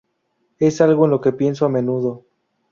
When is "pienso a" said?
1.31-1.69